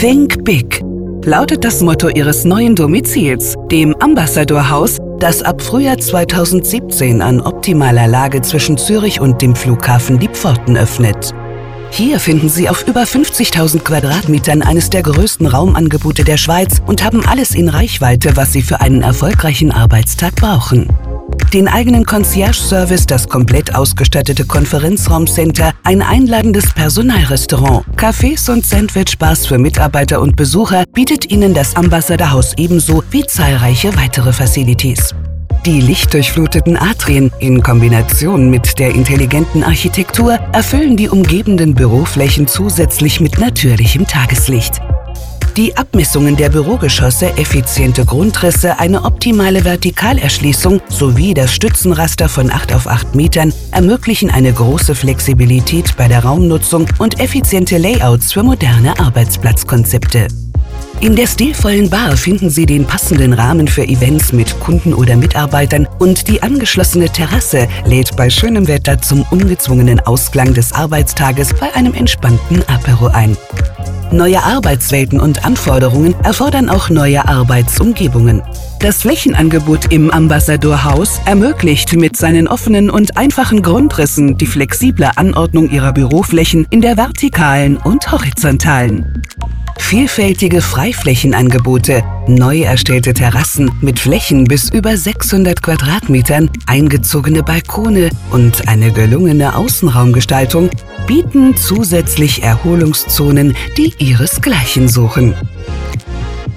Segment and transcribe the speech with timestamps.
[0.00, 0.82] Think Big
[1.26, 8.06] lautet das Motto ihres neuen Domizils, dem Ambassador Haus, das ab Frühjahr 2017 an optimaler
[8.06, 11.34] Lage zwischen Zürich und dem Flughafen die Pforten öffnet.
[11.90, 17.22] Hier finden Sie auf über 50.000 Quadratmetern eines der größten Raumangebote der Schweiz und haben
[17.26, 20.88] alles in Reichweite, was Sie für einen erfolgreichen Arbeitstag brauchen.
[21.52, 30.20] Den eigenen Concierge-Service, das komplett ausgestattete Konferenzraumcenter, ein einladendes Personalrestaurant, Cafés und Sandwich-Bars für Mitarbeiter
[30.20, 35.14] und Besucher bietet Ihnen das Ambassadorhaus ebenso wie zahlreiche weitere Facilities.
[35.66, 43.38] Die lichtdurchfluteten Atrien in Kombination mit der intelligenten Architektur erfüllen die umgebenden Büroflächen zusätzlich mit
[43.38, 44.80] natürlichem Tageslicht.
[45.56, 52.86] Die Abmessungen der Bürogeschosse, effiziente Grundrisse, eine optimale Vertikalerschließung sowie das Stützenraster von 8 auf
[52.86, 60.28] 8 Metern ermöglichen eine große Flexibilität bei der Raumnutzung und effiziente Layouts für moderne Arbeitsplatzkonzepte.
[61.00, 65.88] In der stilvollen Bar finden Sie den passenden Rahmen für Events mit Kunden oder Mitarbeitern
[65.98, 71.94] und die angeschlossene Terrasse lädt bei schönem Wetter zum ungezwungenen Ausklang des Arbeitstages bei einem
[71.94, 73.36] entspannten Apero ein.
[74.12, 78.42] Neue Arbeitswelten und Anforderungen erfordern auch neue Arbeitsumgebungen.
[78.80, 85.92] Das Flächenangebot im Ambassadorhaus ermöglicht mit seinen offenen und einfachen Grundrissen die flexible Anordnung ihrer
[85.92, 89.22] Büroflächen in der vertikalen und horizontalen.
[89.78, 98.92] Vielfältige Freiflächenangebote, neu erstellte Terrassen mit Flächen bis über 600 Quadratmetern, eingezogene Balkone und eine
[98.92, 100.70] gelungene Außenraumgestaltung
[101.10, 105.34] bieten zusätzlich Erholungszonen, die ihresgleichen suchen.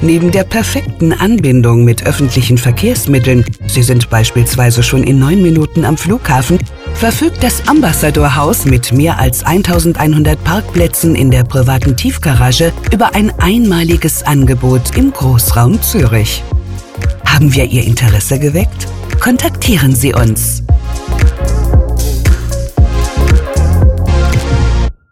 [0.00, 5.96] Neben der perfekten Anbindung mit öffentlichen Verkehrsmitteln, Sie sind beispielsweise schon in neun Minuten am
[5.96, 6.60] Flughafen,
[6.94, 14.22] verfügt das Ambassadorhaus mit mehr als 1100 Parkplätzen in der privaten Tiefgarage über ein einmaliges
[14.22, 16.44] Angebot im Großraum Zürich.
[17.24, 18.86] Haben wir Ihr Interesse geweckt?
[19.18, 20.62] Kontaktieren Sie uns.